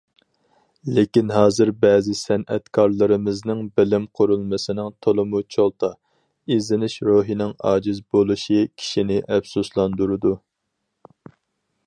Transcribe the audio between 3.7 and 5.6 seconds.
بىلىم قۇرۇلمىسىنىڭ تولىمۇ